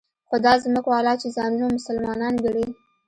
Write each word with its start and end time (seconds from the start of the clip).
خو 0.27 0.35
دا 0.45 0.53
زموږ 0.63 0.85
والا 0.89 1.13
چې 1.21 1.27
ځانونه 1.37 1.65
مسلمانان 1.77 2.33
ګڼي. 2.45 2.67